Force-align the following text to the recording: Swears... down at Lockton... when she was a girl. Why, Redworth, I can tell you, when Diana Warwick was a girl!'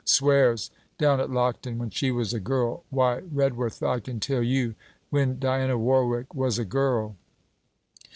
Swears... 0.03 0.71
down 0.97 1.19
at 1.19 1.29
Lockton... 1.29 1.77
when 1.77 1.91
she 1.91 2.09
was 2.09 2.33
a 2.33 2.39
girl. 2.39 2.83
Why, 2.89 3.19
Redworth, 3.21 3.83
I 3.83 3.99
can 3.99 4.19
tell 4.19 4.41
you, 4.41 4.73
when 5.11 5.37
Diana 5.37 5.77
Warwick 5.77 6.33
was 6.33 6.57
a 6.57 6.65
girl!' 6.65 7.15